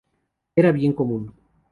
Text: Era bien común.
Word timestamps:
Era 0.55 0.71
bien 0.71 0.93
común. 0.93 1.31